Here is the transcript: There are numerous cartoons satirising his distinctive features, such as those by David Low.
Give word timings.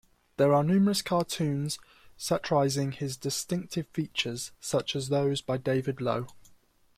There 0.37 0.51
are 0.51 0.63
numerous 0.63 1.03
cartoons 1.03 1.77
satirising 2.17 2.93
his 2.93 3.15
distinctive 3.15 3.87
features, 3.89 4.51
such 4.59 4.95
as 4.95 5.09
those 5.09 5.43
by 5.43 5.57
David 5.57 6.01
Low. 6.01 6.25